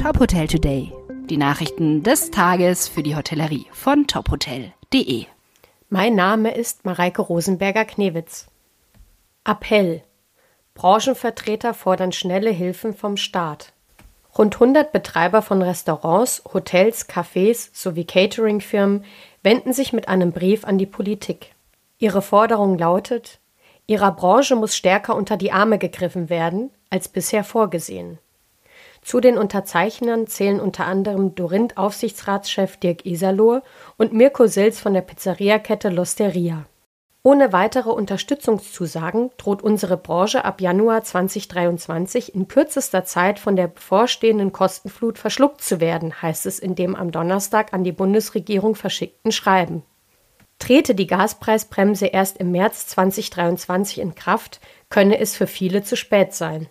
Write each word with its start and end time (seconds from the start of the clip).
Top 0.00 0.20
Hotel 0.20 0.46
Today. 0.46 0.92
Die 1.28 1.36
Nachrichten 1.36 2.04
des 2.04 2.30
Tages 2.30 2.86
für 2.86 3.02
die 3.02 3.16
Hotellerie 3.16 3.66
von 3.72 4.06
tophotel.de. 4.06 5.26
Mein 5.90 6.14
Name 6.14 6.54
ist 6.54 6.84
Mareike 6.84 7.20
Rosenberger-Knewitz. 7.20 8.46
Appell. 9.44 10.04
Branchenvertreter 10.74 11.74
fordern 11.74 12.12
schnelle 12.12 12.50
Hilfen 12.50 12.94
vom 12.94 13.16
Staat. 13.16 13.72
Rund 14.38 14.54
100 14.54 14.92
Betreiber 14.92 15.42
von 15.42 15.62
Restaurants, 15.62 16.44
Hotels, 16.54 17.08
Cafés 17.08 17.70
sowie 17.72 18.04
Cateringfirmen 18.04 19.04
wenden 19.42 19.72
sich 19.72 19.92
mit 19.92 20.06
einem 20.06 20.30
Brief 20.30 20.64
an 20.64 20.78
die 20.78 20.86
Politik. 20.86 21.56
Ihre 21.98 22.22
Forderung 22.22 22.78
lautet, 22.78 23.40
ihrer 23.88 24.12
Branche 24.12 24.54
muss 24.54 24.76
stärker 24.76 25.16
unter 25.16 25.36
die 25.36 25.50
Arme 25.50 25.78
gegriffen 25.78 26.30
werden 26.30 26.70
als 26.88 27.08
bisher 27.08 27.42
vorgesehen. 27.42 28.20
Zu 29.02 29.20
den 29.20 29.38
Unterzeichnern 29.38 30.26
zählen 30.26 30.60
unter 30.60 30.86
anderem 30.86 31.34
Dorint-Aufsichtsratschef 31.34 32.76
Dirk 32.76 33.06
Iserloh 33.06 33.60
und 33.96 34.12
Mirko 34.12 34.46
Silz 34.46 34.80
von 34.80 34.94
der 34.94 35.02
Pizzeriakette 35.02 35.88
L'Osteria. 35.88 36.64
Ohne 37.22 37.52
weitere 37.52 37.90
Unterstützungszusagen 37.90 39.30
droht 39.36 39.62
unsere 39.62 39.96
Branche 39.96 40.44
ab 40.44 40.60
Januar 40.60 41.02
2023 41.02 42.34
in 42.34 42.48
kürzester 42.48 43.04
Zeit 43.04 43.38
von 43.38 43.56
der 43.56 43.68
bevorstehenden 43.68 44.52
Kostenflut 44.52 45.18
verschluckt 45.18 45.60
zu 45.60 45.80
werden, 45.80 46.22
heißt 46.22 46.46
es 46.46 46.58
in 46.58 46.74
dem 46.74 46.94
am 46.94 47.10
Donnerstag 47.10 47.74
an 47.74 47.84
die 47.84 47.92
Bundesregierung 47.92 48.76
verschickten 48.76 49.32
Schreiben. 49.32 49.82
Trete 50.58 50.94
die 50.94 51.06
Gaspreisbremse 51.06 52.06
erst 52.06 52.38
im 52.38 52.50
März 52.50 52.86
2023 52.88 53.98
in 53.98 54.14
Kraft, 54.14 54.60
könne 54.88 55.18
es 55.18 55.36
für 55.36 55.46
viele 55.46 55.82
zu 55.82 55.96
spät 55.96 56.34
sein. 56.34 56.68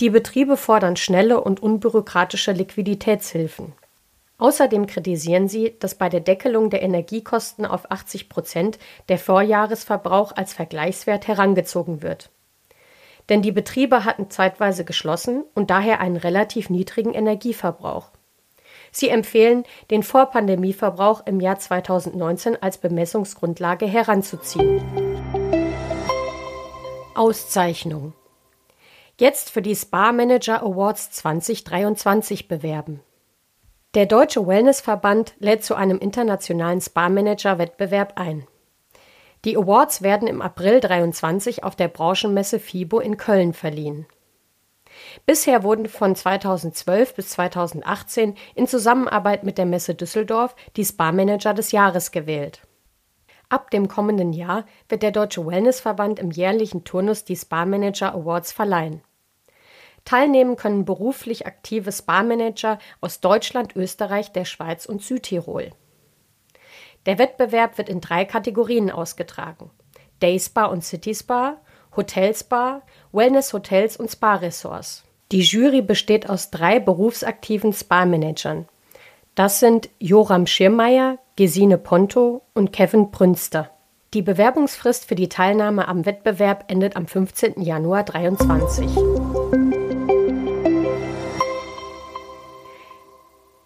Die 0.00 0.08
Betriebe 0.08 0.56
fordern 0.56 0.96
schnelle 0.96 1.42
und 1.42 1.62
unbürokratische 1.62 2.52
Liquiditätshilfen. 2.52 3.74
Außerdem 4.38 4.86
kritisieren 4.86 5.46
sie, 5.46 5.76
dass 5.78 5.94
bei 5.94 6.08
der 6.08 6.20
Deckelung 6.20 6.70
der 6.70 6.80
Energiekosten 6.80 7.66
auf 7.66 7.90
80 7.90 8.30
Prozent 8.30 8.78
der 9.10 9.18
Vorjahresverbrauch 9.18 10.34
als 10.34 10.54
Vergleichswert 10.54 11.28
herangezogen 11.28 12.00
wird. 12.00 12.30
Denn 13.28 13.42
die 13.42 13.52
Betriebe 13.52 14.06
hatten 14.06 14.30
zeitweise 14.30 14.86
geschlossen 14.86 15.44
und 15.54 15.68
daher 15.68 16.00
einen 16.00 16.16
relativ 16.16 16.70
niedrigen 16.70 17.12
Energieverbrauch. 17.12 18.08
Sie 18.92 19.10
empfehlen, 19.10 19.64
den 19.90 20.02
Vorpandemieverbrauch 20.02 21.26
im 21.26 21.40
Jahr 21.40 21.58
2019 21.58 22.56
als 22.62 22.78
Bemessungsgrundlage 22.78 23.86
heranzuziehen. 23.86 24.80
Auszeichnung 27.14 28.14
Jetzt 29.20 29.50
für 29.50 29.60
die 29.60 29.76
Spa 29.76 30.12
Manager 30.12 30.62
Awards 30.62 31.10
2023 31.10 32.48
bewerben. 32.48 33.02
Der 33.92 34.06
Deutsche 34.06 34.46
Wellnessverband 34.46 35.34
lädt 35.38 35.62
zu 35.62 35.74
einem 35.74 35.98
internationalen 35.98 36.80
Spa-Manager-Wettbewerb 36.80 38.14
ein. 38.18 38.46
Die 39.44 39.58
Awards 39.58 40.00
werden 40.00 40.26
im 40.26 40.40
April 40.40 40.80
23 40.80 41.64
auf 41.64 41.76
der 41.76 41.88
Branchenmesse 41.88 42.58
FIBO 42.58 42.98
in 42.98 43.18
Köln 43.18 43.52
verliehen. 43.52 44.06
Bisher 45.26 45.64
wurden 45.64 45.84
von 45.84 46.16
2012 46.16 47.14
bis 47.14 47.28
2018 47.28 48.36
in 48.54 48.66
Zusammenarbeit 48.66 49.44
mit 49.44 49.58
der 49.58 49.66
Messe 49.66 49.94
Düsseldorf 49.94 50.56
die 50.76 50.84
Spa-Manager 50.86 51.52
des 51.52 51.72
Jahres 51.72 52.10
gewählt. 52.10 52.62
Ab 53.50 53.70
dem 53.70 53.86
kommenden 53.86 54.32
Jahr 54.32 54.64
wird 54.88 55.02
der 55.02 55.10
Deutsche 55.10 55.46
Wellnessverband 55.46 56.18
im 56.18 56.30
jährlichen 56.30 56.84
Turnus 56.84 57.26
die 57.26 57.36
Spa-Manager 57.36 58.14
Awards 58.14 58.52
verleihen. 58.52 59.02
Teilnehmen 60.10 60.56
können 60.56 60.84
beruflich 60.84 61.46
aktive 61.46 61.92
Spa-Manager 61.92 62.80
aus 63.00 63.20
Deutschland, 63.20 63.76
Österreich, 63.76 64.32
der 64.32 64.44
Schweiz 64.44 64.84
und 64.84 65.04
Südtirol. 65.04 65.70
Der 67.06 67.16
Wettbewerb 67.20 67.78
wird 67.78 67.88
in 67.88 68.00
drei 68.00 68.24
Kategorien 68.24 68.90
ausgetragen: 68.90 69.70
Day 70.20 70.40
Spa 70.40 70.64
und 70.64 70.82
City 70.82 71.14
Spa, 71.14 71.58
Hotel 71.94 72.34
Spa, 72.34 72.82
Wellness 73.12 73.52
Hotels 73.52 73.96
und 73.98 74.10
Spa 74.10 74.34
Resorts. 74.34 75.04
Die 75.30 75.42
Jury 75.42 75.80
besteht 75.80 76.28
aus 76.28 76.50
drei 76.50 76.80
berufsaktiven 76.80 77.72
Spa-Managern. 77.72 78.66
Das 79.36 79.60
sind 79.60 79.90
Joram 80.00 80.48
Schirmeier, 80.48 81.18
Gesine 81.36 81.78
Ponto 81.78 82.42
und 82.52 82.72
Kevin 82.72 83.12
Brünster. 83.12 83.70
Die 84.12 84.22
Bewerbungsfrist 84.22 85.04
für 85.04 85.14
die 85.14 85.28
Teilnahme 85.28 85.86
am 85.86 86.04
Wettbewerb 86.04 86.64
endet 86.66 86.96
am 86.96 87.06
15. 87.06 87.62
Januar 87.62 88.04
2023. 88.06 89.39